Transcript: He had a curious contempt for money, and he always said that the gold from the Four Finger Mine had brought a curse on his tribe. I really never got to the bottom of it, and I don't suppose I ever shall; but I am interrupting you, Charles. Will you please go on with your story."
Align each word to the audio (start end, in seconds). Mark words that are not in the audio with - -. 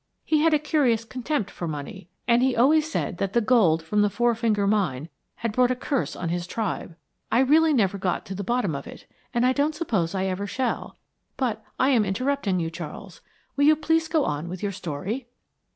He 0.25 0.39
had 0.41 0.51
a 0.51 0.57
curious 0.57 1.05
contempt 1.05 1.51
for 1.51 1.67
money, 1.67 2.09
and 2.27 2.41
he 2.41 2.55
always 2.55 2.91
said 2.91 3.19
that 3.19 3.33
the 3.33 3.39
gold 3.39 3.83
from 3.83 4.01
the 4.01 4.09
Four 4.09 4.33
Finger 4.33 4.65
Mine 4.65 5.09
had 5.35 5.51
brought 5.51 5.69
a 5.69 5.75
curse 5.75 6.15
on 6.15 6.29
his 6.29 6.47
tribe. 6.47 6.95
I 7.31 7.37
really 7.41 7.71
never 7.71 7.99
got 7.99 8.25
to 8.25 8.33
the 8.33 8.43
bottom 8.43 8.73
of 8.73 8.87
it, 8.87 9.05
and 9.31 9.45
I 9.45 9.53
don't 9.53 9.75
suppose 9.75 10.15
I 10.15 10.25
ever 10.25 10.47
shall; 10.47 10.97
but 11.37 11.63
I 11.77 11.89
am 11.89 12.03
interrupting 12.03 12.59
you, 12.59 12.71
Charles. 12.71 13.21
Will 13.55 13.65
you 13.65 13.75
please 13.75 14.07
go 14.07 14.25
on 14.25 14.49
with 14.49 14.63
your 14.63 14.71
story." 14.71 15.27